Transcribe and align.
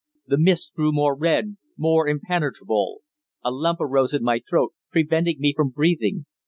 The 0.25 0.39
mist 0.39 0.73
grew 0.73 0.91
more 0.91 1.15
red, 1.15 1.57
more 1.77 2.07
impenetrable. 2.07 3.03
A 3.43 3.51
lump 3.51 3.79
arose 3.81 4.15
in 4.15 4.23
my 4.23 4.39
throat, 4.49 4.73
preventing 4.89 5.35
me 5.39 5.53
from 5.55 5.69
breathing. 5.69 6.25